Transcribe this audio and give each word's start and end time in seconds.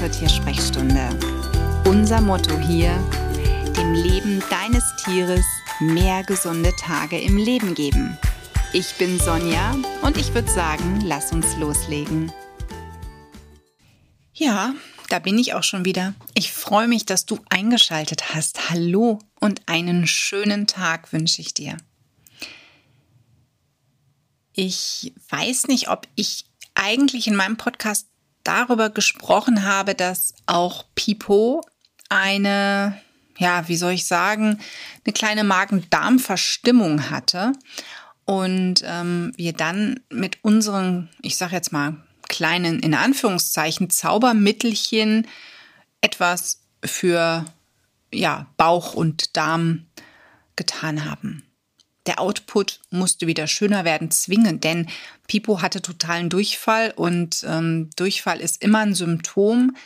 zur 0.00 0.10
Tiersprechstunde. 0.10 1.10
Unser 1.84 2.22
Motto 2.22 2.58
hier, 2.58 2.96
dem 3.76 3.92
Leben 3.92 4.42
deines 4.48 4.82
Tieres 5.04 5.44
mehr 5.78 6.22
gesunde 6.22 6.72
Tage 6.76 7.20
im 7.20 7.36
Leben 7.36 7.74
geben. 7.74 8.16
Ich 8.72 8.94
bin 8.94 9.20
Sonja 9.20 9.76
und 10.00 10.16
ich 10.16 10.32
würde 10.32 10.50
sagen, 10.50 11.02
lass 11.04 11.32
uns 11.32 11.54
loslegen. 11.58 12.32
Ja, 14.32 14.72
da 15.10 15.18
bin 15.18 15.38
ich 15.38 15.52
auch 15.52 15.64
schon 15.64 15.84
wieder. 15.84 16.14
Ich 16.32 16.50
freue 16.50 16.88
mich, 16.88 17.04
dass 17.04 17.26
du 17.26 17.38
eingeschaltet 17.50 18.34
hast. 18.34 18.70
Hallo 18.70 19.18
und 19.38 19.68
einen 19.68 20.06
schönen 20.06 20.66
Tag 20.66 21.12
wünsche 21.12 21.42
ich 21.42 21.52
dir. 21.52 21.76
Ich 24.54 25.12
weiß 25.28 25.66
nicht, 25.66 25.90
ob 25.90 26.08
ich 26.14 26.46
eigentlich 26.74 27.26
in 27.26 27.36
meinem 27.36 27.58
Podcast 27.58 28.09
darüber 28.44 28.90
gesprochen 28.90 29.64
habe, 29.64 29.94
dass 29.94 30.34
auch 30.46 30.84
Pipo 30.94 31.62
eine, 32.08 33.00
ja, 33.38 33.68
wie 33.68 33.76
soll 33.76 33.92
ich 33.92 34.06
sagen, 34.06 34.58
eine 35.04 35.12
kleine 35.12 35.44
Magen-Darm-Verstimmung 35.44 37.10
hatte 37.10 37.52
und 38.24 38.82
ähm, 38.84 39.32
wir 39.36 39.52
dann 39.52 40.00
mit 40.10 40.38
unseren, 40.42 41.08
ich 41.22 41.36
sage 41.36 41.56
jetzt 41.56 41.72
mal, 41.72 41.96
kleinen, 42.28 42.80
in 42.80 42.94
Anführungszeichen, 42.94 43.90
Zaubermittelchen 43.90 45.26
etwas 46.00 46.60
für 46.84 47.44
ja, 48.12 48.46
Bauch 48.56 48.94
und 48.94 49.36
Darm 49.36 49.86
getan 50.56 51.04
haben. 51.04 51.42
Der 52.10 52.18
Output 52.18 52.80
musste 52.90 53.28
wieder 53.28 53.46
schöner 53.46 53.84
werden, 53.84 54.10
zwingend, 54.10 54.64
denn 54.64 54.88
Pipo 55.28 55.62
hatte 55.62 55.80
totalen 55.80 56.28
Durchfall 56.28 56.92
und 56.96 57.44
ähm, 57.46 57.88
Durchfall 57.94 58.40
ist 58.40 58.60
immer 58.64 58.80
ein 58.80 58.96
Symptom, 58.96 59.76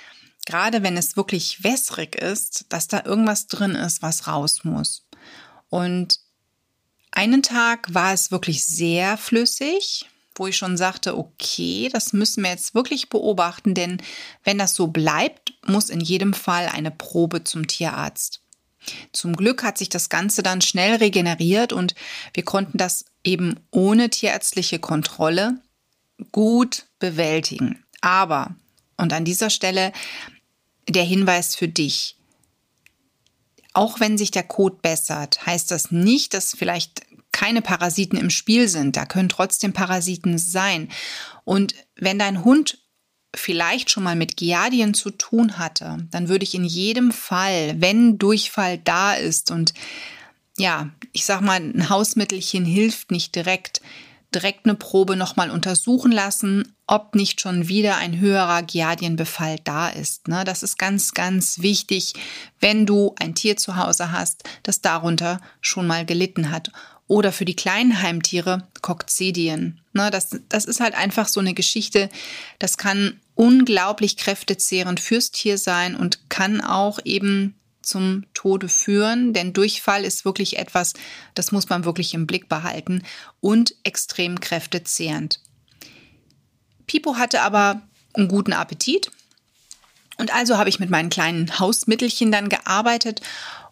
gerade 0.46 0.82
wenn 0.82 0.96
es 0.96 1.18
wirklich 1.18 1.62
wässrig 1.64 2.14
ist, 2.14 2.64
dass 2.70 2.88
da 2.88 3.02
irgendwas 3.04 3.46
drin 3.46 3.72
ist, 3.72 4.00
was 4.00 4.26
raus 4.26 4.64
muss. 4.64 5.04
Und 5.68 6.18
einen 7.10 7.42
Tag 7.42 7.92
war 7.92 8.14
es 8.14 8.30
wirklich 8.30 8.64
sehr 8.64 9.18
flüssig, 9.18 10.06
wo 10.34 10.46
ich 10.46 10.56
schon 10.56 10.78
sagte, 10.78 11.18
okay, 11.18 11.90
das 11.92 12.14
müssen 12.14 12.42
wir 12.42 12.52
jetzt 12.52 12.74
wirklich 12.74 13.10
beobachten, 13.10 13.74
denn 13.74 14.00
wenn 14.44 14.56
das 14.56 14.74
so 14.74 14.86
bleibt, 14.86 15.52
muss 15.66 15.90
in 15.90 16.00
jedem 16.00 16.32
Fall 16.32 16.70
eine 16.72 16.90
Probe 16.90 17.44
zum 17.44 17.66
Tierarzt. 17.66 18.40
Zum 19.12 19.34
Glück 19.36 19.62
hat 19.62 19.78
sich 19.78 19.88
das 19.88 20.08
Ganze 20.08 20.42
dann 20.42 20.60
schnell 20.60 20.96
regeneriert 20.96 21.72
und 21.72 21.94
wir 22.32 22.44
konnten 22.44 22.78
das 22.78 23.04
eben 23.22 23.60
ohne 23.70 24.10
tierärztliche 24.10 24.78
Kontrolle 24.78 25.60
gut 26.32 26.86
bewältigen. 26.98 27.84
Aber, 28.00 28.55
und 28.96 29.12
an 29.12 29.24
dieser 29.24 29.50
Stelle 29.50 29.92
der 30.88 31.05
Hinweis 31.05 31.56
für 31.56 31.68
dich, 31.68 32.16
auch 33.72 33.98
wenn 33.98 34.16
sich 34.16 34.30
der 34.30 34.44
Kot 34.44 34.82
bessert, 34.82 35.46
heißt 35.46 35.70
das 35.70 35.90
nicht, 35.90 36.34
dass 36.34 36.55
vielleicht 36.56 37.02
keine 37.32 37.62
Parasiten 37.62 38.16
im 38.16 38.30
Spiel 38.30 38.68
sind. 38.68 38.96
Da 38.96 39.05
können 39.05 39.28
trotzdem 39.28 39.72
Parasiten 39.72 40.38
sein. 40.38 40.88
Und 41.42 41.74
wenn 41.96 42.18
dein 42.18 42.44
Hund 42.44 42.78
vielleicht 43.34 43.90
schon 43.90 44.02
mal 44.02 44.16
mit 44.16 44.36
Giardien 44.36 44.94
zu 44.94 45.10
tun 45.10 45.58
hatte, 45.58 46.06
dann 46.10 46.28
würde 46.28 46.44
ich 46.44 46.54
in 46.54 46.64
jedem 46.64 47.12
Fall, 47.12 47.74
wenn 47.78 48.18
Durchfall 48.18 48.78
da 48.78 49.14
ist 49.14 49.50
und 49.50 49.74
ja, 50.56 50.90
ich 51.12 51.24
sag 51.24 51.40
mal, 51.40 51.60
ein 51.60 51.88
Hausmittelchen 51.88 52.64
hilft 52.64 53.10
nicht 53.10 53.34
direkt, 53.34 53.80
direkt 54.34 54.66
eine 54.66 54.74
Probe 54.74 55.16
nochmal 55.16 55.50
untersuchen 55.50 56.12
lassen, 56.12 56.74
ob 56.86 57.14
nicht 57.14 57.40
schon 57.40 57.68
wieder 57.68 57.96
ein 57.96 58.20
höherer 58.20 58.62
Giardienbefall 58.62 59.58
da 59.64 59.89
ist. 59.89 60.28
Ne? 60.28 60.45
Das 60.45 60.62
ist 60.62 60.78
ganz, 60.78 61.12
ganz 61.12 61.61
wichtig, 61.61 62.14
wenn 62.61 62.86
du 62.86 63.14
ein 63.18 63.34
Tier 63.34 63.56
zu 63.56 63.77
Hause 63.77 64.12
hast, 64.12 64.45
das 64.62 64.80
darunter 64.80 65.40
schon 65.61 65.86
mal 65.86 66.05
gelitten 66.05 66.51
hat 66.51 66.70
oder 67.06 67.32
für 67.32 67.44
die 67.44 67.56
kleinen 67.56 68.02
Heimtiere 68.02 68.68
Kokzedien. 68.80 69.80
Ne, 69.92 70.10
das, 70.10 70.40
das 70.48 70.64
ist 70.64 70.80
halt 70.80 70.94
einfach 70.94 71.28
so 71.28 71.40
eine 71.40 71.54
Geschichte, 71.54 72.08
das 72.58 72.78
kann 72.78 73.20
unglaublich 73.34 74.16
kräftezehrend 74.16 75.00
fürs 75.00 75.30
Tier 75.30 75.58
sein 75.58 75.96
und 75.96 76.30
kann 76.30 76.60
auch 76.60 76.98
eben 77.04 77.54
zum 77.82 78.24
Tode 78.32 78.68
führen, 78.68 79.32
denn 79.32 79.52
Durchfall 79.52 80.04
ist 80.04 80.24
wirklich 80.24 80.58
etwas, 80.58 80.94
das 81.34 81.52
muss 81.52 81.68
man 81.68 81.84
wirklich 81.84 82.14
im 82.14 82.26
Blick 82.26 82.48
behalten 82.48 83.02
und 83.40 83.74
extrem 83.84 84.40
kräftezehrend. 84.40 85.40
Pipo 86.86 87.16
hatte 87.16 87.42
aber 87.42 87.82
einen 88.14 88.28
guten 88.28 88.52
Appetit 88.52 89.10
und 90.16 90.34
also 90.34 90.56
habe 90.56 90.68
ich 90.68 90.80
mit 90.80 90.90
meinen 90.90 91.10
kleinen 91.10 91.58
Hausmittelchen 91.58 92.32
dann 92.32 92.48
gearbeitet 92.48 93.20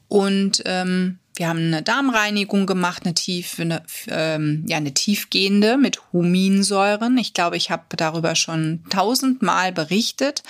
und 0.09 0.63
ähm, 0.67 1.19
wir 1.35 1.49
haben 1.49 1.59
eine 1.59 1.83
Darmreinigung 1.83 2.67
gemacht, 2.67 3.05
eine 3.05 3.15
tiefe, 3.15 3.63
eine, 3.63 3.83
ähm, 4.09 4.65
ja, 4.67 4.77
eine 4.77 4.93
tiefgehende 4.93 5.79
mit 5.79 6.13
Huminsäuren. 6.13 7.17
Ich 7.17 7.33
glaube, 7.33 7.57
ich 7.57 7.71
habe 7.71 7.97
darüber 7.97 8.35
schon 8.35 8.85
tausendmal 8.91 9.73
berichtet. 9.73 10.43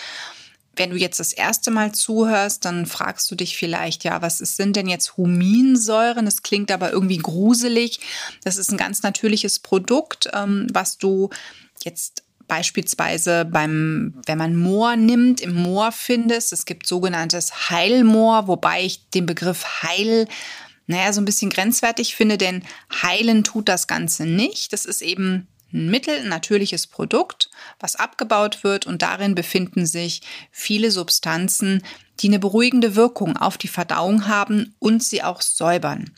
Wenn 0.75 0.91
du 0.91 0.97
jetzt 0.97 1.20
das 1.20 1.32
erste 1.32 1.70
Mal 1.70 1.93
zuhörst, 1.93 2.65
dann 2.65 2.87
fragst 2.87 3.31
du 3.31 3.34
dich 3.34 3.56
vielleicht, 3.56 4.04
ja, 4.04 4.22
was 4.22 4.38
sind 4.38 4.75
denn 4.75 4.88
jetzt 4.88 5.16
Huminsäuren? 5.16 6.25
Das 6.25 6.43
klingt 6.43 6.70
aber 6.72 6.91
irgendwie 6.91 7.19
gruselig. 7.19 8.00
Das 8.43 8.56
ist 8.56 8.72
ein 8.72 8.78
ganz 8.78 9.03
natürliches 9.03 9.60
Produkt, 9.60 10.31
ähm, 10.32 10.66
was 10.72 10.99
du 10.99 11.31
jetzt 11.84 12.25
beispielsweise 12.49 13.44
beim, 13.44 14.14
wenn 14.26 14.38
man 14.38 14.56
Moor 14.56 14.97
nimmt, 14.97 15.41
im 15.41 15.54
Moor 15.54 15.93
findest. 15.93 16.53
Es 16.53 16.64
gibt 16.64 16.87
sogenanntes 16.87 17.70
Heilmoor, 17.70 18.49
wobei 18.49 18.82
ich 18.82 19.09
den 19.10 19.26
Begriff 19.26 19.82
Heil 19.82 20.26
naja, 20.93 21.13
so 21.13 21.21
ein 21.21 21.25
bisschen 21.25 21.51
grenzwertig 21.51 22.15
finde, 22.15 22.39
denn 22.39 22.63
heilen 23.03 23.45
tut 23.45 23.69
das 23.69 23.87
Ganze 23.87 24.27
nicht. 24.27 24.73
Das 24.73 24.85
ist 24.85 25.03
eben 25.03 25.49
ein 25.73 25.91
Mittel, 25.91 26.19
ein 26.19 26.29
natürliches 26.29 26.87
Produkt, 26.87 27.51
was 27.81 27.97
abgebaut 27.97 28.63
wird 28.63 28.87
und 28.87 29.03
darin 29.03 29.35
befinden 29.35 29.87
sich 29.87 30.21
viele 30.51 30.91
Substanzen, 30.91 31.83
die 32.21 32.29
eine 32.29 32.39
beruhigende 32.39 32.95
Wirkung 32.95 33.37
auf 33.37 33.57
die 33.57 33.69
Verdauung 33.69 34.29
haben 34.29 34.75
und 34.79 35.03
sie 35.03 35.23
auch 35.23 35.41
säubern. 35.41 36.11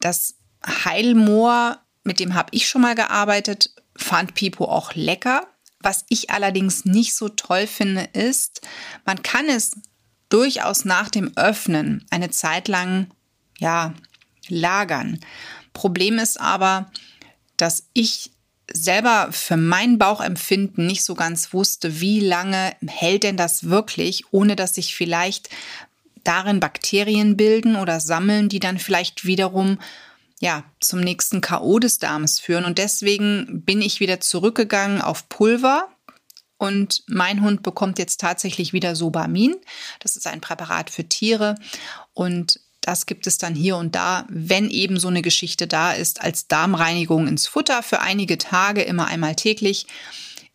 Das 0.00 0.34
Heilmoor, 0.66 1.78
mit 2.02 2.20
dem 2.20 2.34
habe 2.34 2.48
ich 2.52 2.68
schon 2.68 2.82
mal 2.82 2.94
gearbeitet, 2.94 3.70
fand 3.96 4.34
Pipo 4.34 4.64
auch 4.64 4.94
lecker. 4.94 5.46
Was 5.78 6.04
ich 6.08 6.30
allerdings 6.30 6.84
nicht 6.84 7.14
so 7.14 7.28
toll 7.28 7.66
finde, 7.66 8.08
ist, 8.14 8.62
man 9.04 9.22
kann 9.22 9.48
es 9.48 9.72
durchaus 10.28 10.84
nach 10.84 11.08
dem 11.08 11.36
Öffnen 11.36 12.04
eine 12.10 12.30
Zeit 12.30 12.66
lang 12.66 13.08
ja, 13.58 13.94
lagern. 14.48 15.20
Problem 15.72 16.18
ist 16.18 16.40
aber, 16.40 16.90
dass 17.56 17.88
ich 17.92 18.30
selber 18.72 19.28
für 19.30 19.56
mein 19.56 19.98
Bauchempfinden 19.98 20.86
nicht 20.86 21.04
so 21.04 21.14
ganz 21.14 21.52
wusste, 21.52 22.00
wie 22.00 22.20
lange 22.20 22.74
hält 22.86 23.22
denn 23.22 23.36
das 23.36 23.68
wirklich, 23.68 24.24
ohne 24.30 24.56
dass 24.56 24.74
sich 24.74 24.94
vielleicht 24.94 25.50
darin 26.22 26.60
Bakterien 26.60 27.36
bilden 27.36 27.76
oder 27.76 28.00
sammeln, 28.00 28.48
die 28.48 28.60
dann 28.60 28.78
vielleicht 28.78 29.26
wiederum 29.26 29.78
ja, 30.40 30.64
zum 30.80 31.00
nächsten 31.00 31.40
KO 31.40 31.78
des 31.78 31.98
Darms 31.98 32.40
führen. 32.40 32.64
Und 32.64 32.78
deswegen 32.78 33.62
bin 33.64 33.80
ich 33.80 34.00
wieder 34.00 34.20
zurückgegangen 34.20 35.00
auf 35.00 35.28
Pulver. 35.28 35.88
Und 36.56 37.02
mein 37.06 37.42
Hund 37.42 37.62
bekommt 37.62 37.98
jetzt 37.98 38.20
tatsächlich 38.20 38.72
wieder 38.72 38.96
Sobamin. 38.96 39.54
Das 40.00 40.16
ist 40.16 40.26
ein 40.26 40.40
Präparat 40.40 40.88
für 40.88 41.04
Tiere. 41.04 41.56
Und 42.14 42.60
das 42.84 43.06
gibt 43.06 43.26
es 43.26 43.38
dann 43.38 43.54
hier 43.54 43.76
und 43.76 43.94
da, 43.94 44.26
wenn 44.28 44.68
eben 44.68 44.98
so 44.98 45.08
eine 45.08 45.22
Geschichte 45.22 45.66
da 45.66 45.92
ist, 45.92 46.20
als 46.20 46.48
Darmreinigung 46.48 47.26
ins 47.26 47.46
Futter 47.46 47.82
für 47.82 48.00
einige 48.00 48.36
Tage, 48.36 48.82
immer 48.82 49.06
einmal 49.06 49.34
täglich. 49.34 49.86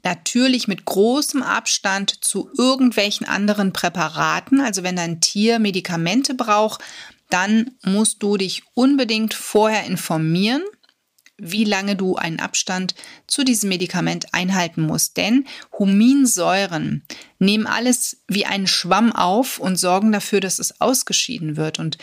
Natürlich 0.04 0.68
mit 0.68 0.86
großem 0.86 1.42
Abstand 1.42 2.24
zu 2.24 2.51
irgendwelchen 2.56 3.27
anderen 3.27 3.74
Präparaten. 3.74 4.62
Also 4.62 4.83
wenn 4.83 4.95
dein 4.95 5.21
Tier 5.21 5.57
Medikamente 5.57 6.36
braucht, 6.36 6.81
dann 7.30 7.71
musst 7.83 8.21
du 8.21 8.38
dich 8.38 8.62
unbedingt 8.75 9.33
vorher 9.33 9.86
informieren, 9.86 10.62
wie 11.39 11.63
lange 11.63 11.95
du 11.95 12.15
einen 12.15 12.39
Abstand 12.39 12.95
zu 13.27 13.44
diesem 13.44 13.69
Medikament 13.69 14.33
einhalten 14.33 14.81
musst. 14.81 15.18
Denn 15.18 15.45
Huminsäuren 15.77 17.03
nehmen 17.39 17.68
alles 17.68 18.21
wie 18.27 18.45
einen 18.45 18.68
Schwamm 18.68 19.12
auf 19.13 19.59
und 19.59 19.77
sorgen 19.77 20.12
dafür, 20.12 20.39
dass 20.39 20.59
es 20.59 20.80
ausgeschieden 20.81 21.57
wird. 21.57 21.80
Und 21.80 21.97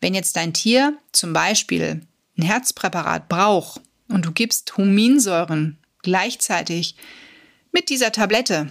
wenn 0.00 0.14
jetzt 0.14 0.36
dein 0.36 0.52
Tier 0.52 0.96
zum 1.12 1.32
Beispiel 1.32 2.06
ein 2.36 2.42
Herzpräparat 2.42 3.28
braucht 3.28 3.80
und 4.08 4.24
du 4.24 4.32
gibst 4.32 4.76
Huminsäuren 4.76 5.78
gleichzeitig 6.02 6.96
mit 7.72 7.88
dieser 7.88 8.12
Tablette 8.12 8.68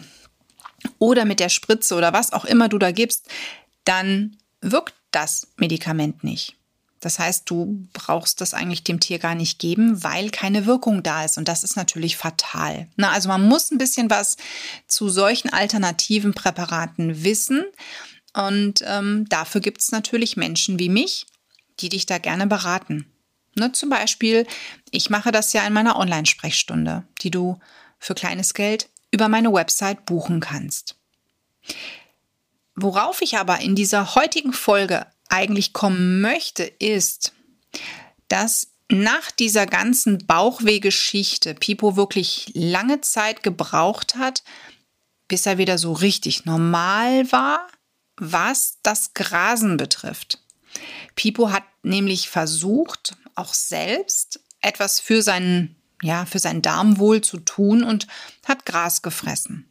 oder 0.99 1.25
mit 1.25 1.39
der 1.39 1.49
Spritze 1.49 1.95
oder 1.95 2.13
was 2.13 2.33
auch 2.33 2.45
immer 2.45 2.69
du 2.69 2.77
da 2.77 2.91
gibst, 2.91 3.27
dann 3.85 4.37
wirkt 4.61 4.93
das 5.11 5.47
Medikament 5.57 6.23
nicht. 6.23 6.55
Das 7.01 7.17
heißt, 7.17 7.49
du 7.49 7.87
brauchst 7.93 8.41
das 8.41 8.53
eigentlich 8.53 8.83
dem 8.83 8.99
Tier 8.99 9.17
gar 9.19 9.35
nicht 9.35 9.59
geben, 9.59 10.03
weil 10.03 10.29
keine 10.29 10.67
Wirkung 10.67 11.01
da 11.01 11.25
ist. 11.25 11.37
Und 11.37 11.47
das 11.47 11.63
ist 11.63 11.75
natürlich 11.75 12.15
fatal. 12.15 12.87
Na, 12.95 13.11
also 13.11 13.27
man 13.27 13.41
muss 13.41 13.71
ein 13.71 13.79
bisschen 13.79 14.09
was 14.09 14.37
zu 14.87 15.09
solchen 15.09 15.51
alternativen 15.51 16.33
Präparaten 16.33 17.23
wissen. 17.23 17.65
Und 18.33 18.83
ähm, 18.85 19.25
dafür 19.29 19.61
gibt 19.61 19.81
es 19.81 19.91
natürlich 19.91 20.37
Menschen 20.37 20.77
wie 20.79 20.89
mich, 20.89 21.25
die 21.79 21.89
dich 21.89 22.05
da 22.05 22.19
gerne 22.19 22.45
beraten. 22.45 23.11
Ne, 23.55 23.71
zum 23.71 23.89
Beispiel, 23.89 24.45
ich 24.91 25.09
mache 25.09 25.31
das 25.31 25.51
ja 25.53 25.65
in 25.65 25.73
meiner 25.73 25.97
Online-Sprechstunde, 25.97 27.03
die 27.21 27.31
du 27.31 27.59
für 27.99 28.13
kleines 28.13 28.53
Geld 28.53 28.89
über 29.09 29.27
meine 29.27 29.51
Website 29.51 30.05
buchen 30.05 30.39
kannst. 30.39 30.95
Worauf 32.75 33.21
ich 33.21 33.37
aber 33.37 33.59
in 33.59 33.75
dieser 33.75 34.15
heutigen 34.15 34.53
Folge 34.53 35.05
eigentlich 35.31 35.73
kommen 35.73 36.21
möchte, 36.21 36.63
ist, 36.63 37.33
dass 38.27 38.67
nach 38.89 39.31
dieser 39.31 39.65
ganzen 39.65 40.25
Bauchwehgeschichte 40.25 41.55
Pipo 41.55 41.95
wirklich 41.95 42.51
lange 42.53 43.01
Zeit 43.01 43.41
gebraucht 43.41 44.15
hat, 44.15 44.43
bis 45.27 45.45
er 45.45 45.57
wieder 45.57 45.77
so 45.77 45.93
richtig 45.93 46.45
normal 46.45 47.31
war, 47.31 47.67
was 48.17 48.79
das 48.83 49.13
Grasen 49.13 49.77
betrifft. 49.77 50.39
Pipo 51.15 51.51
hat 51.51 51.63
nämlich 51.83 52.29
versucht, 52.29 53.15
auch 53.35 53.53
selbst 53.53 54.41
etwas 54.59 54.99
für 54.99 55.21
seinen, 55.21 55.75
ja, 56.01 56.25
für 56.25 56.39
sein 56.39 56.61
Darmwohl 56.61 57.21
zu 57.21 57.37
tun 57.37 57.83
und 57.83 58.07
hat 58.45 58.65
Gras 58.65 59.01
gefressen. 59.01 59.70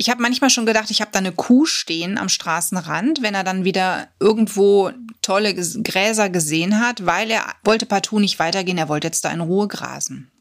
Ich 0.00 0.08
habe 0.08 0.22
manchmal 0.22 0.48
schon 0.48 0.64
gedacht, 0.64 0.90
ich 0.90 1.02
habe 1.02 1.10
da 1.12 1.18
eine 1.18 1.30
Kuh 1.30 1.66
stehen 1.66 2.16
am 2.16 2.30
Straßenrand, 2.30 3.20
wenn 3.20 3.34
er 3.34 3.44
dann 3.44 3.66
wieder 3.66 4.08
irgendwo 4.18 4.92
tolle 5.20 5.54
Gräser 5.54 6.30
gesehen 6.30 6.80
hat, 6.80 7.04
weil 7.04 7.30
er 7.30 7.44
wollte 7.64 7.84
partout 7.84 8.18
nicht 8.18 8.38
weitergehen, 8.38 8.78
er 8.78 8.88
wollte 8.88 9.08
jetzt 9.08 9.26
da 9.26 9.30
in 9.30 9.42
Ruhe 9.42 9.68
grasen. 9.68 10.32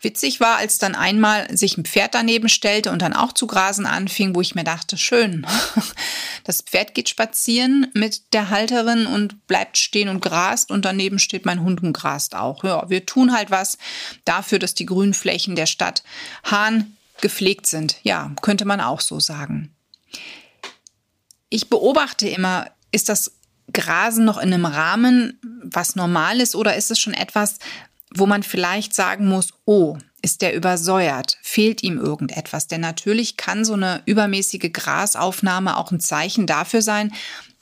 Witzig 0.00 0.38
war, 0.38 0.58
als 0.58 0.78
dann 0.78 0.94
einmal 0.94 1.48
sich 1.56 1.76
ein 1.76 1.84
Pferd 1.84 2.14
daneben 2.14 2.48
stellte 2.48 2.92
und 2.92 3.02
dann 3.02 3.12
auch 3.12 3.32
zu 3.32 3.48
grasen 3.48 3.86
anfing, 3.86 4.36
wo 4.36 4.40
ich 4.40 4.54
mir 4.54 4.62
dachte, 4.62 4.96
schön. 4.96 5.44
Das 6.44 6.62
Pferd 6.62 6.94
geht 6.94 7.10
spazieren 7.10 7.88
mit 7.92 8.32
der 8.32 8.48
Halterin 8.48 9.06
und 9.06 9.46
bleibt 9.48 9.76
stehen 9.76 10.08
und 10.08 10.22
grast 10.22 10.70
und 10.70 10.86
daneben 10.86 11.18
steht 11.18 11.44
mein 11.44 11.60
Hund 11.60 11.82
und 11.82 11.92
grast 11.92 12.34
auch. 12.34 12.64
Ja, 12.64 12.88
wir 12.88 13.04
tun 13.04 13.34
halt 13.34 13.50
was 13.50 13.76
dafür, 14.24 14.58
dass 14.58 14.72
die 14.74 14.86
Grünflächen 14.86 15.56
der 15.56 15.66
Stadt 15.66 16.02
Hahn 16.44 16.96
gepflegt 17.20 17.66
sind. 17.66 17.96
Ja, 18.02 18.32
könnte 18.42 18.64
man 18.64 18.80
auch 18.80 19.00
so 19.00 19.20
sagen. 19.20 19.74
Ich 21.50 21.68
beobachte 21.68 22.28
immer, 22.28 22.70
ist 22.92 23.08
das 23.08 23.32
Grasen 23.72 24.24
noch 24.24 24.38
in 24.38 24.52
einem 24.52 24.66
Rahmen, 24.66 25.38
was 25.62 25.96
normal 25.96 26.40
ist, 26.40 26.54
oder 26.54 26.76
ist 26.76 26.90
es 26.90 26.98
schon 26.98 27.14
etwas, 27.14 27.58
wo 28.14 28.26
man 28.26 28.42
vielleicht 28.42 28.94
sagen 28.94 29.26
muss, 29.26 29.52
oh, 29.64 29.98
ist 30.22 30.42
der 30.42 30.54
übersäuert? 30.54 31.38
Fehlt 31.42 31.82
ihm 31.82 31.98
irgendetwas? 31.98 32.66
Denn 32.66 32.80
natürlich 32.80 33.36
kann 33.36 33.64
so 33.64 33.74
eine 33.74 34.02
übermäßige 34.06 34.72
Grasaufnahme 34.72 35.76
auch 35.76 35.92
ein 35.92 36.00
Zeichen 36.00 36.46
dafür 36.46 36.82
sein, 36.82 37.12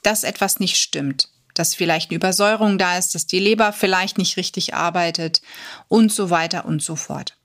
dass 0.02 0.24
etwas 0.24 0.60
nicht 0.60 0.76
stimmt. 0.76 1.28
Dass 1.54 1.74
vielleicht 1.74 2.10
eine 2.10 2.16
Übersäuerung 2.16 2.78
da 2.78 2.96
ist, 2.96 3.14
dass 3.14 3.26
die 3.26 3.40
Leber 3.40 3.72
vielleicht 3.72 4.18
nicht 4.18 4.36
richtig 4.36 4.74
arbeitet 4.74 5.42
und 5.88 6.12
so 6.12 6.30
weiter 6.30 6.64
und 6.64 6.82
so 6.82 6.96
fort. 6.96 7.36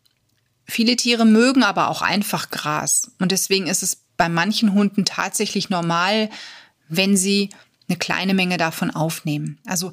Viele 0.72 0.96
Tiere 0.96 1.26
mögen 1.26 1.64
aber 1.64 1.90
auch 1.90 2.02
einfach 2.02 2.50
Gras. 2.50 3.12
Und 3.20 3.34
deswegen 3.34 3.68
ist 3.68 3.84
es 3.84 4.04
bei 4.16 4.30
manchen 4.30 4.74
Hunden 4.74 5.04
tatsächlich 5.04 5.70
normal, 5.70 6.30
wenn 6.88 7.18
sie 7.18 7.50
eine 7.90 7.98
kleine 7.98 8.34
Menge 8.34 8.56
davon 8.56 8.90
aufnehmen. 8.90 9.60
Also 9.66 9.92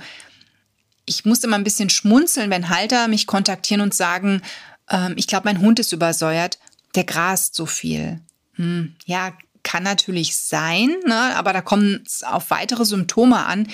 ich 1.05 1.25
muss 1.25 1.43
immer 1.43 1.57
ein 1.57 1.65
bisschen 1.65 1.91
schmunzeln, 1.91 2.49
wenn 2.51 2.69
Halter 2.69 3.09
mich 3.09 3.27
kontaktieren 3.27 3.81
und 3.81 3.93
sagen, 3.93 4.41
ähm, 4.89 5.15
ich 5.17 5.27
glaube, 5.27 5.49
mein 5.49 5.61
Hund 5.61 5.81
ist 5.81 5.91
übersäuert, 5.93 6.61
der 6.95 7.03
grast 7.03 7.57
so 7.57 7.67
viel. 7.67 8.21
Hm, 8.55 8.95
ja, 9.05 9.33
kann 9.65 9.83
natürlich 9.83 10.37
sein, 10.37 10.95
ne? 11.07 11.35
aber 11.35 11.53
da 11.53 11.61
kommen 11.61 12.05
es 12.07 12.23
auf 12.23 12.51
weitere 12.51 12.85
Symptome 12.85 13.45
an. 13.45 13.67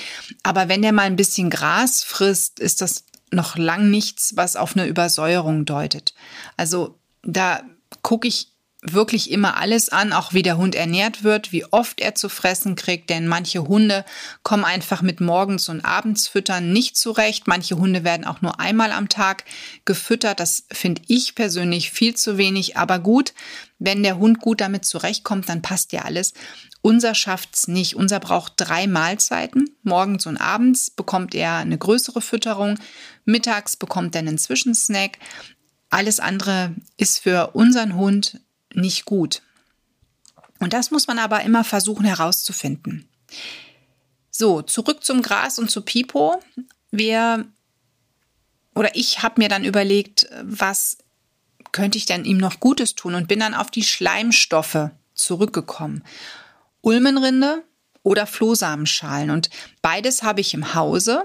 Aber 0.42 0.70
wenn 0.70 0.80
der 0.80 0.92
mal 0.92 1.02
ein 1.02 1.16
bisschen 1.16 1.50
Gras 1.50 2.02
frisst, 2.02 2.60
ist 2.60 2.80
das 2.80 3.04
noch 3.30 3.56
lang 3.56 3.90
nichts, 3.90 4.36
was 4.36 4.56
auf 4.56 4.76
eine 4.76 4.86
Übersäuerung 4.86 5.64
deutet. 5.64 6.14
Also 6.56 6.98
da 7.22 7.62
gucke 8.02 8.28
ich 8.28 8.53
wirklich 8.86 9.30
immer 9.30 9.56
alles 9.56 9.88
an, 9.88 10.12
auch 10.12 10.34
wie 10.34 10.42
der 10.42 10.58
Hund 10.58 10.74
ernährt 10.74 11.24
wird, 11.24 11.52
wie 11.52 11.64
oft 11.64 12.00
er 12.00 12.14
zu 12.14 12.28
fressen 12.28 12.76
kriegt, 12.76 13.08
denn 13.08 13.26
manche 13.26 13.66
Hunde 13.66 14.04
kommen 14.42 14.64
einfach 14.64 15.00
mit 15.00 15.20
morgens 15.20 15.68
und 15.68 15.84
abends 15.84 16.28
füttern 16.28 16.72
nicht 16.72 16.96
zurecht. 16.96 17.46
Manche 17.46 17.76
Hunde 17.76 18.04
werden 18.04 18.26
auch 18.26 18.42
nur 18.42 18.60
einmal 18.60 18.92
am 18.92 19.08
Tag 19.08 19.44
gefüttert. 19.84 20.38
Das 20.38 20.64
finde 20.70 21.02
ich 21.08 21.34
persönlich 21.34 21.90
viel 21.90 22.14
zu 22.14 22.36
wenig, 22.36 22.76
aber 22.76 22.98
gut, 22.98 23.32
wenn 23.78 24.02
der 24.02 24.18
Hund 24.18 24.40
gut 24.40 24.60
damit 24.60 24.84
zurechtkommt, 24.84 25.48
dann 25.48 25.62
passt 25.62 25.92
ja 25.92 26.02
alles. 26.02 26.34
Unser 26.80 27.14
schafft's 27.14 27.66
nicht. 27.66 27.96
Unser 27.96 28.20
braucht 28.20 28.52
drei 28.56 28.86
Mahlzeiten. 28.86 29.70
Morgens 29.82 30.26
und 30.26 30.36
abends 30.36 30.90
bekommt 30.90 31.34
er 31.34 31.56
eine 31.56 31.78
größere 31.78 32.20
Fütterung. 32.20 32.78
Mittags 33.24 33.76
bekommt 33.76 34.14
er 34.14 34.20
einen 34.20 34.38
Zwischensnack. 34.38 35.18
Alles 35.90 36.20
andere 36.20 36.74
ist 36.96 37.20
für 37.20 37.50
unseren 37.54 37.94
Hund 37.94 38.40
nicht 38.76 39.04
gut. 39.04 39.42
Und 40.60 40.72
das 40.72 40.90
muss 40.90 41.06
man 41.06 41.18
aber 41.18 41.42
immer 41.42 41.64
versuchen 41.64 42.04
herauszufinden. 42.04 43.08
So, 44.30 44.62
zurück 44.62 45.04
zum 45.04 45.22
Gras 45.22 45.58
und 45.58 45.70
zu 45.70 45.82
Pipo. 45.82 46.42
Wir 46.90 47.46
oder 48.74 48.96
ich 48.96 49.22
habe 49.22 49.40
mir 49.40 49.48
dann 49.48 49.64
überlegt, 49.64 50.28
was 50.42 50.98
könnte 51.72 51.98
ich 51.98 52.06
denn 52.06 52.24
ihm 52.24 52.38
noch 52.38 52.60
Gutes 52.60 52.94
tun 52.94 53.14
und 53.14 53.28
bin 53.28 53.40
dann 53.40 53.54
auf 53.54 53.70
die 53.70 53.82
Schleimstoffe 53.82 54.90
zurückgekommen. 55.14 56.04
Ulmenrinde 56.80 57.64
oder 58.04 58.26
Flohsamenschalen. 58.26 59.30
Und 59.30 59.50
beides 59.82 60.22
habe 60.22 60.40
ich 60.40 60.54
im 60.54 60.74
Hause, 60.74 61.24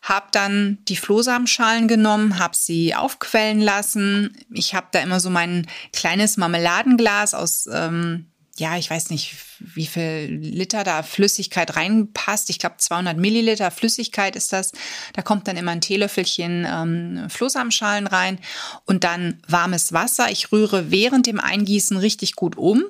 habe 0.00 0.28
dann 0.30 0.78
die 0.88 0.96
Flohsamenschalen 0.96 1.88
genommen, 1.88 2.38
habe 2.38 2.56
sie 2.56 2.94
aufquellen 2.94 3.60
lassen. 3.60 4.34
Ich 4.50 4.74
habe 4.74 4.86
da 4.92 5.00
immer 5.00 5.20
so 5.20 5.28
mein 5.28 5.66
kleines 5.92 6.38
Marmeladenglas 6.38 7.34
aus, 7.34 7.68
ähm, 7.70 8.26
ja, 8.56 8.76
ich 8.76 8.90
weiß 8.90 9.10
nicht, 9.10 9.36
wie 9.58 9.86
viel 9.86 10.38
Liter 10.40 10.84
da 10.84 11.02
Flüssigkeit 11.02 11.76
reinpasst. 11.76 12.50
Ich 12.50 12.58
glaube 12.58 12.76
200 12.78 13.16
Milliliter 13.16 13.70
Flüssigkeit 13.70 14.36
ist 14.36 14.52
das. 14.52 14.72
Da 15.14 15.22
kommt 15.22 15.48
dann 15.48 15.56
immer 15.56 15.72
ein 15.72 15.80
Teelöffelchen 15.80 16.66
ähm, 16.68 17.26
Flohsamenschalen 17.28 18.06
rein 18.06 18.38
und 18.84 19.02
dann 19.02 19.42
warmes 19.48 19.92
Wasser. 19.92 20.30
Ich 20.30 20.52
rühre 20.52 20.90
während 20.90 21.26
dem 21.26 21.40
Eingießen 21.40 21.96
richtig 21.96 22.36
gut 22.36 22.56
um 22.56 22.84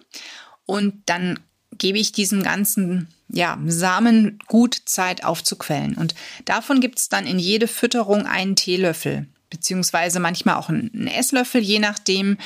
und 0.66 1.02
dann 1.06 1.38
gebe 1.80 1.98
ich 1.98 2.12
diesem 2.12 2.44
ganzen 2.44 3.08
ja, 3.28 3.58
Samen 3.66 4.38
gut 4.46 4.80
Zeit 4.84 5.24
aufzuquellen. 5.24 5.96
Und 5.96 6.14
davon 6.44 6.80
gibt 6.80 6.98
es 6.98 7.08
dann 7.08 7.26
in 7.26 7.40
jede 7.40 7.66
Fütterung 7.66 8.26
einen 8.26 8.54
Teelöffel, 8.54 9.26
beziehungsweise 9.48 10.20
manchmal 10.20 10.56
auch 10.56 10.68
einen 10.68 11.08
Esslöffel, 11.08 11.60
je 11.60 11.80
nachdem, 11.80 12.38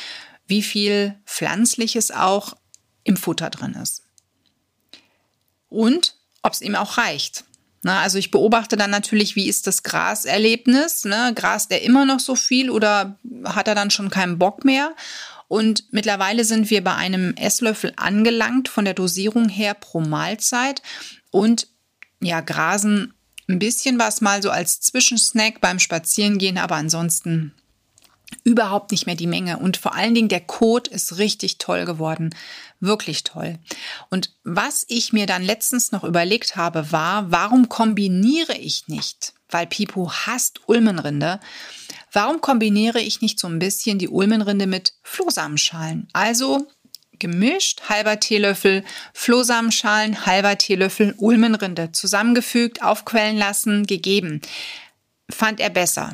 wie 0.47 0.63
viel 0.63 1.15
Pflanzliches 1.27 2.11
auch 2.11 2.55
im 3.03 3.17
Futter 3.17 3.51
drin 3.51 3.75
ist. 3.75 4.05
Und 5.69 6.15
ob 6.43 6.53
es 6.53 6.63
ihm 6.63 6.77
auch 6.77 6.97
reicht. 6.97 7.45
Na, 7.83 8.01
also 8.01 8.17
ich 8.17 8.31
beobachte 8.31 8.77
dann 8.77 8.91
natürlich, 8.91 9.37
wie 9.37 9.49
ist 9.49 9.67
das 9.67 9.83
Graserlebnis? 9.83 11.05
Ne? 11.05 11.33
Grast 11.35 11.71
er 11.71 11.83
immer 11.83 12.07
noch 12.07 12.21
so 12.21 12.35
viel 12.35 12.71
oder 12.71 13.19
hat 13.45 13.69
er 13.69 13.75
dann 13.75 13.91
schon 13.91 14.09
keinen 14.09 14.39
Bock 14.39 14.65
mehr? 14.65 14.95
Und 15.55 15.85
mittlerweile 15.93 16.45
sind 16.45 16.69
wir 16.71 16.83
bei 16.83 16.97
einem 16.97 17.33
Esslöffel 17.37 17.93
angelangt 17.95 18.69
von 18.69 18.85
der 18.85 18.93
Dosierung 18.93 19.49
her 19.49 19.75
pro 19.75 20.01
Mahlzeit 20.01 20.83
und 21.31 21.69
ja, 22.21 22.41
grasen 22.41 23.15
ein 23.49 23.61
bisschen 23.61 24.01
was 24.01 24.21
mal 24.21 24.43
so 24.43 24.51
als 24.51 24.81
Zwischensnack 24.81 25.61
beim 25.61 25.79
Spazierengehen, 25.79 26.59
aber 26.59 26.75
ansonsten 26.75 27.55
überhaupt 28.43 28.91
nicht 28.91 29.07
mehr 29.07 29.15
die 29.15 29.29
Menge. 29.29 29.61
Und 29.61 29.77
vor 29.77 29.95
allen 29.95 30.17
Dingen 30.17 30.29
der 30.29 30.41
Kot 30.41 30.89
ist 30.89 31.19
richtig 31.19 31.59
toll 31.59 31.85
geworden. 31.85 32.35
Wirklich 32.81 33.23
toll. 33.23 33.61
Und 34.11 34.35
was 34.43 34.85
ich 34.89 35.13
mir 35.13 35.27
dann 35.27 35.45
letztens 35.45 35.93
noch 35.93 36.03
überlegt 36.03 36.57
habe, 36.57 36.91
war, 36.91 37.31
warum 37.31 37.69
kombiniere 37.69 38.57
ich 38.57 38.89
nicht? 38.89 39.35
Weil 39.49 39.69
Pipo 39.69 40.11
hasst 40.11 40.63
Ulmenrinde 40.67 41.39
Warum 42.15 42.41
kombiniere 42.41 43.01
ich 43.01 43.21
nicht 43.21 43.41
so 43.41 43.49
ein 43.49 43.59
bisschen 43.59 43.99
die 43.99 44.09
Ulmenrinde 44.09 44.69
mit 44.69 44.95
Flohsamenschalen? 45.03 46.07
Also 46.13 46.69
gemischt, 47.19 47.89
halber 47.89 48.21
Teelöffel 48.21 48.85
Flohsamenschalen, 49.13 50.25
halber 50.25 50.57
Teelöffel 50.57 51.15
Ulmenrinde 51.19 51.91
zusammengefügt, 51.91 52.83
aufquellen 52.83 53.37
lassen, 53.37 53.85
gegeben. 53.85 54.41
Fand 55.29 55.59
er 55.59 55.71
besser. 55.71 56.13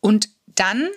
Und 0.00 0.28
dann 0.46 0.88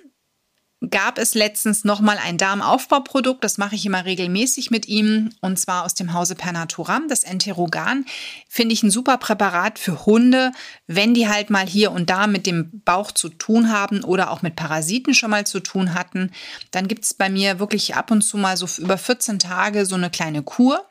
gab 0.89 1.17
es 1.17 1.33
letztens 1.33 1.83
nochmal 1.83 2.17
ein 2.17 2.37
Darmaufbauprodukt. 2.37 3.43
Das 3.43 3.57
mache 3.57 3.75
ich 3.75 3.85
immer 3.85 4.05
regelmäßig 4.05 4.71
mit 4.71 4.87
ihm. 4.87 5.29
Und 5.41 5.57
zwar 5.59 5.85
aus 5.85 5.93
dem 5.93 6.13
Hause 6.13 6.35
Pernaturam, 6.35 7.07
das 7.07 7.23
Enterogan. 7.23 8.05
Finde 8.49 8.73
ich 8.73 8.83
ein 8.83 8.91
super 8.91 9.17
Präparat 9.17 9.79
für 9.79 10.05
Hunde, 10.05 10.51
wenn 10.87 11.13
die 11.13 11.27
halt 11.29 11.49
mal 11.49 11.65
hier 11.65 11.91
und 11.91 12.09
da 12.09 12.27
mit 12.27 12.45
dem 12.45 12.81
Bauch 12.83 13.11
zu 13.11 13.29
tun 13.29 13.71
haben 13.71 14.03
oder 14.03 14.31
auch 14.31 14.41
mit 14.41 14.55
Parasiten 14.55 15.13
schon 15.13 15.31
mal 15.31 15.45
zu 15.45 15.59
tun 15.59 15.93
hatten. 15.93 16.31
Dann 16.71 16.87
gibt 16.87 17.05
es 17.05 17.13
bei 17.13 17.29
mir 17.29 17.59
wirklich 17.59 17.95
ab 17.95 18.11
und 18.11 18.21
zu 18.21 18.37
mal 18.37 18.57
so 18.57 18.67
über 18.81 18.97
14 18.97 19.39
Tage 19.39 19.85
so 19.85 19.95
eine 19.95 20.09
kleine 20.09 20.43
Kur. 20.43 20.85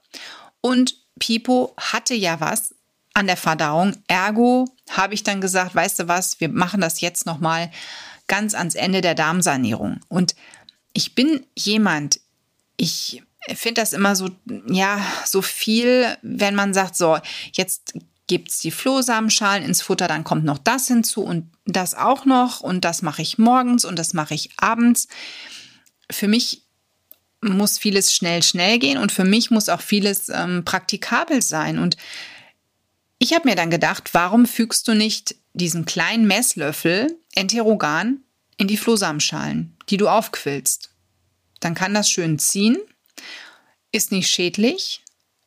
Und 0.60 0.96
Pipo 1.18 1.74
hatte 1.78 2.14
ja 2.14 2.40
was 2.40 2.74
an 3.14 3.26
der 3.26 3.36
Verdauung. 3.36 3.96
Ergo 4.08 4.66
habe 4.90 5.14
ich 5.14 5.22
dann 5.22 5.40
gesagt, 5.40 5.74
weißt 5.74 6.00
du 6.00 6.08
was, 6.08 6.40
wir 6.40 6.48
machen 6.48 6.80
das 6.80 7.00
jetzt 7.00 7.26
nochmal 7.26 7.70
ganz 8.32 8.54
ans 8.54 8.76
Ende 8.76 9.02
der 9.02 9.14
Darmsanierung. 9.14 10.00
Und 10.08 10.34
ich 10.94 11.14
bin 11.14 11.44
jemand, 11.54 12.18
ich 12.78 13.22
finde 13.54 13.82
das 13.82 13.92
immer 13.92 14.16
so, 14.16 14.30
ja, 14.70 15.04
so 15.26 15.42
viel, 15.42 16.16
wenn 16.22 16.54
man 16.54 16.72
sagt, 16.72 16.96
so, 16.96 17.18
jetzt 17.52 17.92
gibt 18.28 18.48
es 18.48 18.60
die 18.60 18.70
Flohsamenschalen 18.70 19.62
ins 19.62 19.82
Futter, 19.82 20.08
dann 20.08 20.24
kommt 20.24 20.46
noch 20.46 20.56
das 20.56 20.88
hinzu 20.88 21.22
und 21.22 21.50
das 21.66 21.92
auch 21.92 22.24
noch 22.24 22.62
und 22.62 22.86
das 22.86 23.02
mache 23.02 23.20
ich 23.20 23.36
morgens 23.36 23.84
und 23.84 23.98
das 23.98 24.14
mache 24.14 24.32
ich 24.32 24.48
abends. 24.56 25.08
Für 26.10 26.26
mich 26.26 26.62
muss 27.42 27.76
vieles 27.76 28.14
schnell, 28.14 28.42
schnell 28.42 28.78
gehen 28.78 28.96
und 28.96 29.12
für 29.12 29.24
mich 29.24 29.50
muss 29.50 29.68
auch 29.68 29.82
vieles 29.82 30.30
ähm, 30.30 30.64
praktikabel 30.64 31.42
sein. 31.42 31.78
Und 31.78 31.98
ich 33.18 33.34
habe 33.34 33.46
mir 33.46 33.56
dann 33.56 33.68
gedacht, 33.68 34.14
warum 34.14 34.46
fügst 34.46 34.88
du 34.88 34.94
nicht 34.94 35.34
diesen 35.52 35.84
kleinen 35.84 36.26
Messlöffel 36.26 37.18
Enterogan 37.34 38.22
in 38.56 38.68
die 38.68 38.76
Flohsamenschalen, 38.76 39.76
die 39.88 39.96
du 39.96 40.08
aufquillst? 40.08 40.90
Dann 41.60 41.74
kann 41.74 41.94
das 41.94 42.10
schön 42.10 42.38
ziehen, 42.38 42.78
ist 43.92 44.10
nicht 44.10 44.28
schädlich, 44.28 45.02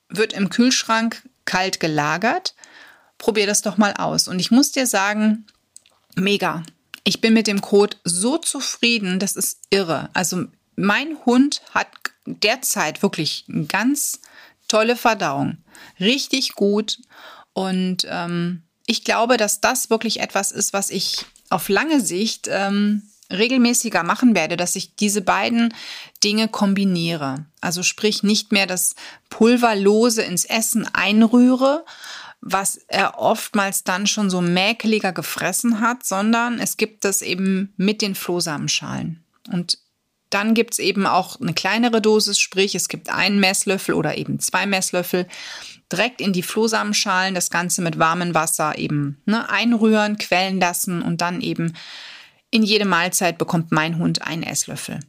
wird 0.10 0.34
im 0.34 0.50
Kühlschrank 0.50 1.28
kalt 1.46 1.80
gelagert. 1.80 2.56
Probier 3.18 3.48
das 3.48 3.62
doch 3.62 3.78
mal 3.78 3.94
aus. 3.94 4.28
Und 4.28 4.40
ich 4.40 4.52
muss 4.52 4.72
dir 4.72 4.88
sagen, 4.88 5.46
mega. 6.16 6.64
Ich 7.04 7.22
bin 7.22 7.34
mit 7.34 7.48
dem 7.48 7.62
Code 7.62 7.98
so 8.04 8.38
zufrieden, 8.38 9.20
das 9.20 9.36
ist 9.36 9.60
irre. 9.70 10.10
Also 10.14 10.46
mein 10.76 11.18
Hund 11.26 11.62
hat 11.74 11.88
derzeit 12.26 13.02
wirklich 13.04 13.46
eine 13.48 13.66
ganz 13.66 14.20
tolle 14.68 14.96
Verdauung. 14.96 15.58
Richtig 16.00 16.54
gut. 16.54 17.00
Und 17.54 18.06
ähm, 18.10 18.64
ich 18.88 19.04
glaube, 19.04 19.38
dass 19.38 19.62
das 19.62 19.90
wirklich 19.90 20.20
etwas 20.20 20.52
ist, 20.52 20.74
was 20.74 20.90
ich 20.90 21.26
auf 21.56 21.70
lange 21.70 22.02
Sicht 22.02 22.50
ähm, 22.52 23.04
regelmäßiger 23.32 24.04
machen 24.04 24.36
werde, 24.36 24.58
dass 24.58 24.76
ich 24.76 24.96
diese 24.96 25.22
beiden 25.22 25.74
Dinge 26.22 26.50
kombiniere. 26.50 27.46
Also 27.62 27.82
sprich 27.82 28.24
nicht 28.24 28.52
mehr 28.52 28.68
das 28.68 28.94
Pulverlose 29.30 30.22
ins 30.22 30.44
Essen 30.44 30.86
einrühre, 30.94 31.86
was 32.42 32.76
er 32.90 33.18
oftmals 33.20 33.86
dann 33.86 34.06
schon 34.06 34.30
so 34.30 34.42
mäkeliger 34.42 35.14
gefressen 35.14 35.80
hat, 35.80 36.06
sondern 36.06 36.60
es 36.60 36.76
gibt 36.76 37.06
es 37.06 37.22
eben 37.22 37.74
mit 37.78 38.02
den 38.02 38.16
Flohsamenschalen. 38.16 39.24
Und 39.50 39.80
dann 40.30 40.56
gibt 40.56 40.74
es 40.74 40.80
eben 40.80 41.08
auch 41.08 41.40
eine 41.40 41.54
kleinere 41.54 42.02
Dosis, 42.02 42.38
sprich 42.38 42.76
es 42.76 42.90
gibt 42.90 43.10
einen 43.10 43.40
Messlöffel 43.40 43.96
oder 43.96 44.18
eben 44.18 44.42
zwei 44.42 44.66
Messlöffel 44.66 45.26
direkt 45.92 46.22
in 46.22 46.34
die 46.34 46.44
Flohsamenschalen, 46.44 47.36
das 47.36 47.50
Ganze 47.50 47.82
mit 47.82 48.00
warmem 48.00 48.34
Wasser 48.34 48.78
eben 48.78 49.22
ne, 49.26 49.50
einrühren, 49.50 50.18
quellen 50.18 50.60
lassen 50.60 51.02
und 51.02 51.22
dann 51.22 51.42
eben 51.42 51.74
in 52.52 52.64
jede 52.64 52.86
Mahlzeit 52.86 53.38
bekommt 53.38 53.72
mein 53.72 53.98
Hund 53.98 54.22
einen 54.22 54.44
Esslöffel. 54.44 55.00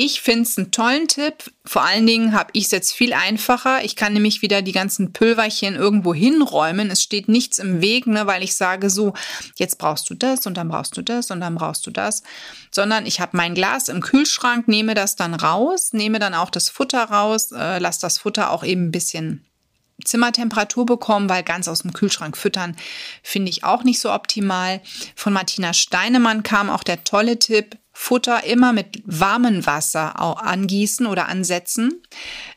Ich 0.00 0.20
finde 0.20 0.42
es 0.42 0.56
einen 0.56 0.70
tollen 0.70 1.08
Tipp. 1.08 1.50
Vor 1.64 1.82
allen 1.82 2.06
Dingen 2.06 2.32
habe 2.32 2.50
ich 2.52 2.66
es 2.66 2.70
jetzt 2.70 2.92
viel 2.92 3.12
einfacher. 3.12 3.82
Ich 3.82 3.96
kann 3.96 4.12
nämlich 4.12 4.42
wieder 4.42 4.62
die 4.62 4.70
ganzen 4.70 5.12
Pülverchen 5.12 5.74
irgendwo 5.74 6.14
hinräumen. 6.14 6.88
Es 6.92 7.02
steht 7.02 7.26
nichts 7.26 7.58
im 7.58 7.80
Weg, 7.80 8.06
ne, 8.06 8.24
weil 8.28 8.44
ich 8.44 8.54
sage 8.54 8.90
so, 8.90 9.14
jetzt 9.56 9.76
brauchst 9.78 10.08
du 10.08 10.14
das 10.14 10.46
und 10.46 10.56
dann 10.56 10.68
brauchst 10.68 10.96
du 10.96 11.02
das 11.02 11.32
und 11.32 11.40
dann 11.40 11.56
brauchst 11.56 11.84
du 11.84 11.90
das. 11.90 12.22
Sondern 12.70 13.06
ich 13.06 13.18
habe 13.18 13.36
mein 13.36 13.56
Glas 13.56 13.88
im 13.88 14.00
Kühlschrank, 14.00 14.68
nehme 14.68 14.94
das 14.94 15.16
dann 15.16 15.34
raus, 15.34 15.92
nehme 15.92 16.20
dann 16.20 16.32
auch 16.32 16.50
das 16.50 16.68
Futter 16.68 17.02
raus, 17.02 17.50
äh, 17.50 17.80
lasse 17.80 18.02
das 18.02 18.18
Futter 18.18 18.52
auch 18.52 18.62
eben 18.62 18.84
ein 18.84 18.92
bisschen 18.92 19.44
Zimmertemperatur 20.04 20.86
bekommen, 20.86 21.28
weil 21.28 21.42
ganz 21.42 21.66
aus 21.66 21.80
dem 21.80 21.92
Kühlschrank 21.92 22.36
füttern 22.36 22.76
finde 23.24 23.50
ich 23.50 23.64
auch 23.64 23.82
nicht 23.82 23.98
so 23.98 24.12
optimal. 24.12 24.80
Von 25.16 25.32
Martina 25.32 25.72
Steinemann 25.72 26.44
kam 26.44 26.70
auch 26.70 26.84
der 26.84 27.02
tolle 27.02 27.40
Tipp, 27.40 27.76
Futter 28.00 28.44
immer 28.44 28.72
mit 28.72 29.02
warmem 29.04 29.66
Wasser 29.66 30.20
angießen 30.38 31.04
oder 31.04 31.28
ansetzen, 31.28 32.00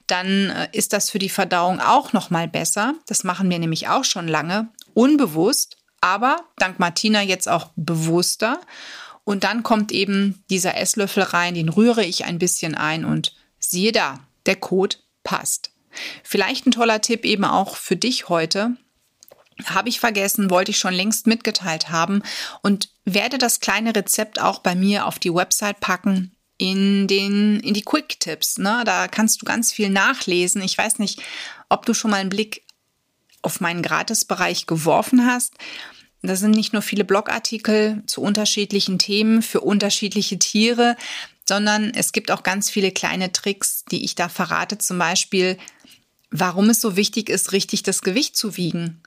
dann 0.05 0.51
äh, 0.51 0.69
ist 0.71 0.93
das 0.93 1.09
für 1.09 1.17
die 1.17 1.29
Verdauung 1.29 1.81
auch 1.81 2.13
noch 2.13 2.29
mal 2.29 2.47
besser. 2.47 2.93
Das 3.07 3.23
machen 3.23 3.49
wir 3.49 3.57
nämlich 3.57 3.89
auch 3.89 4.03
schon 4.03 4.27
lange 4.27 4.69
unbewusst, 4.93 5.77
aber 5.99 6.37
dank 6.57 6.77
Martina 6.77 7.23
jetzt 7.23 7.49
auch 7.49 7.71
bewusster. 7.75 8.61
Und 9.23 9.43
dann 9.43 9.63
kommt 9.63 9.91
eben 9.91 10.43
dieser 10.51 10.77
Esslöffel 10.77 11.23
rein, 11.23 11.55
den 11.55 11.69
rühre 11.69 12.05
ich 12.05 12.23
ein 12.23 12.37
bisschen 12.37 12.75
ein 12.75 13.03
und 13.03 13.33
siehe 13.57 13.91
da, 13.91 14.19
der 14.45 14.57
Code 14.57 14.97
passt. 15.23 15.71
Vielleicht 16.23 16.67
ein 16.67 16.71
toller 16.71 17.01
Tipp 17.01 17.25
eben 17.25 17.45
auch 17.45 17.77
für 17.77 17.95
dich 17.95 18.29
heute. 18.29 18.77
Habe 19.65 19.89
ich 19.89 19.99
vergessen, 19.99 20.49
wollte 20.49 20.71
ich 20.71 20.77
schon 20.77 20.93
längst 20.93 21.27
mitgeteilt 21.27 21.89
haben 21.89 22.23
und 22.61 22.89
werde 23.05 23.37
das 23.37 23.59
kleine 23.59 23.95
Rezept 23.95 24.41
auch 24.41 24.59
bei 24.59 24.75
mir 24.75 25.05
auf 25.05 25.19
die 25.19 25.33
Website 25.33 25.79
packen 25.79 26.35
in 26.57 27.07
den 27.07 27.59
in 27.61 27.73
die 27.73 27.81
Quick 27.81 28.19
Tipps, 28.19 28.59
ne? 28.59 28.83
Da 28.85 29.07
kannst 29.07 29.41
du 29.41 29.45
ganz 29.45 29.71
viel 29.71 29.89
nachlesen. 29.89 30.61
Ich 30.61 30.77
weiß 30.77 30.99
nicht, 30.99 31.19
ob 31.69 31.87
du 31.87 31.95
schon 31.95 32.11
mal 32.11 32.17
einen 32.17 32.29
Blick 32.29 32.63
auf 33.41 33.61
meinen 33.61 33.81
Gratisbereich 33.81 34.67
geworfen 34.67 35.25
hast. 35.25 35.55
Da 36.21 36.35
sind 36.35 36.51
nicht 36.51 36.71
nur 36.71 36.83
viele 36.83 37.03
Blogartikel 37.03 38.03
zu 38.05 38.21
unterschiedlichen 38.21 38.99
Themen 38.99 39.41
für 39.41 39.61
unterschiedliche 39.61 40.37
Tiere, 40.37 40.95
sondern 41.47 41.91
es 41.95 42.11
gibt 42.11 42.29
auch 42.29 42.43
ganz 42.43 42.69
viele 42.69 42.91
kleine 42.91 43.31
Tricks, 43.31 43.83
die 43.89 44.03
ich 44.05 44.13
da 44.13 44.29
verrate. 44.29 44.77
Zum 44.77 44.99
Beispiel, 44.99 45.57
warum 46.29 46.69
es 46.69 46.79
so 46.79 46.95
wichtig 46.95 47.29
ist, 47.29 47.53
richtig 47.53 47.81
das 47.81 48.03
Gewicht 48.03 48.37
zu 48.37 48.55
wiegen. 48.55 49.01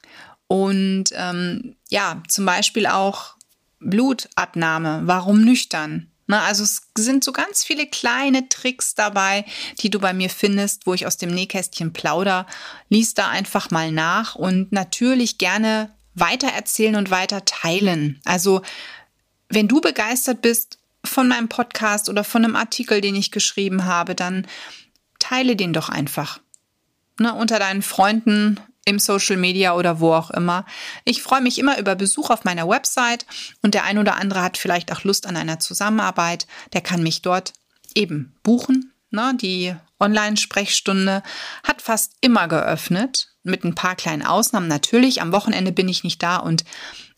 Und 0.47 1.05
ähm, 1.13 1.77
ja, 1.89 2.23
zum 2.29 2.45
Beispiel 2.45 2.87
auch 2.87 3.35
Blutabnahme. 3.81 5.03
Warum 5.05 5.43
nüchtern? 5.43 6.11
Na, 6.27 6.45
also 6.45 6.65
es 6.65 6.83
sind 6.97 7.23
so 7.23 7.33
ganz 7.33 7.65
viele 7.65 7.87
kleine 7.87 8.49
Tricks 8.49 8.95
dabei, 8.95 9.45
die 9.81 9.91
du 9.91 10.01
bei 10.01 10.15
mir 10.15 10.31
findest, 10.31 10.87
wo 10.87 10.95
ich 10.95 11.07
aus 11.07 11.19
dem 11.19 11.31
Nähkästchen 11.31 11.93
plauder. 11.93 12.47
Lies 12.89 13.13
da 13.15 13.29
einfach 13.29 13.71
mal 13.71 13.93
nach 13.93 14.35
und 14.35 14.73
natürlich 14.73 15.37
gerne 15.37 15.91
weiter 16.15 16.49
erzählen 16.49 16.97
und 16.97 17.11
weiter 17.11 17.45
teilen. 17.45 18.21
Also 18.25 18.63
wenn 19.49 19.69
du 19.69 19.81
begeistert 19.81 20.41
bist 20.41 20.79
von 21.05 21.29
meinem 21.29 21.49
Podcast 21.49 22.09
oder 22.09 22.25
von 22.25 22.45
einem 22.45 22.57
Artikel, 22.57 23.03
den 23.03 23.17
ich 23.17 23.31
geschrieben 23.31 23.85
habe, 23.85 24.15
dann 24.15 24.47
teile 25.19 25.57
den 25.57 25.75
doch 25.75 25.91
einfach. 25.91 26.41
Ne, 27.21 27.35
unter 27.35 27.59
deinen 27.59 27.83
Freunden 27.83 28.59
im 28.85 28.99
Social 28.99 29.37
Media 29.37 29.75
oder 29.75 30.01
wo 30.01 30.13
auch 30.13 30.31
immer. 30.31 30.65
Ich 31.05 31.23
freue 31.23 31.41
mich 31.41 31.59
immer 31.59 31.79
über 31.79 31.95
Besuch 31.95 32.31
auf 32.31 32.45
meiner 32.45 32.69
Website 32.69 33.27
und 33.63 33.75
der 33.75 33.85
ein 33.85 33.99
oder 33.99 34.17
andere 34.17 34.43
hat 34.43 34.59
vielleicht 34.59 34.93
auch 34.93 35.05
Lust 35.05 35.27
an 35.27 35.37
einer 35.37 35.61
Zusammenarbeit. 35.61 36.47
Der 36.73 36.81
kann 36.81 37.03
mich 37.03 37.23
dort 37.23 37.53
eben 37.95 38.35
buchen. 38.43 38.93
Ne, 39.11 39.33
die 39.41 39.75
Online-Sprechstunde 40.01 41.23
hat 41.63 41.81
fast 41.81 42.15
immer 42.21 42.49
geöffnet, 42.49 43.29
mit 43.45 43.63
ein 43.63 43.77
paar 43.77 43.95
kleinen 43.95 44.27
Ausnahmen 44.27 44.67
natürlich. 44.67 45.23
Am 45.23 45.33
Wochenende 45.33 45.71
bin 45.71 45.89
ich 45.89 46.03
nicht 46.03 46.23
da 46.23 46.39
und 46.39 46.65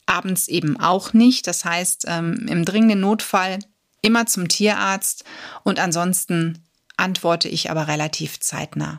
abends 0.04 0.46
eben 0.46 0.78
auch 0.78 1.12
nicht. 1.12 1.46
Das 1.46 1.64
heißt, 1.64 2.04
ähm, 2.06 2.46
im 2.48 2.64
dringenden 2.64 3.00
Notfall 3.00 3.60
immer 4.02 4.26
zum 4.26 4.48
Tierarzt 4.48 5.24
und 5.64 5.80
ansonsten 5.80 6.64
antworte 6.96 7.48
ich 7.48 7.70
aber 7.70 7.88
relativ 7.88 8.40
zeitnah. 8.40 8.98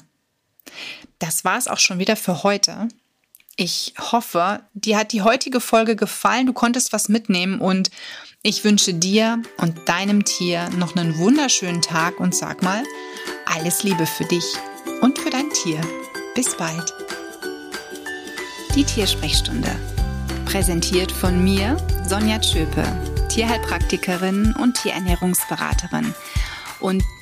Das 1.19 1.45
war 1.45 1.57
es 1.57 1.67
auch 1.67 1.79
schon 1.79 1.99
wieder 1.99 2.15
für 2.15 2.43
heute. 2.43 2.87
Ich 3.55 3.95
hoffe, 3.99 4.61
dir 4.73 4.97
hat 4.97 5.13
die 5.13 5.23
heutige 5.23 5.59
Folge 5.59 5.95
gefallen, 5.95 6.45
du 6.45 6.53
konntest 6.53 6.93
was 6.93 7.09
mitnehmen 7.09 7.59
und 7.59 7.89
ich 8.43 8.63
wünsche 8.63 8.93
dir 8.93 9.41
und 9.57 9.89
deinem 9.89 10.25
Tier 10.25 10.69
noch 10.77 10.95
einen 10.95 11.17
wunderschönen 11.17 11.81
Tag 11.81 12.19
und 12.19 12.35
sag 12.35 12.61
mal, 12.61 12.83
alles 13.45 13.81
Liebe 13.81 14.05
für 14.05 14.25
dich 14.25 14.45
und 15.01 15.17
für 15.17 15.31
dein 15.31 15.49
Tier. 15.49 15.81
Bis 16.35 16.55
bald. 16.55 16.93
Die 18.75 18.83
Tiersprechstunde. 18.83 19.75
Präsentiert 20.45 21.11
von 21.11 21.43
mir, 21.43 21.77
Sonja 22.07 22.39
Tschöpe, 22.39 22.85
Tierheilpraktikerin 23.27 24.53
und 24.61 24.77
Tierernährungsberaterin. 24.77 26.13
Und 26.79 27.03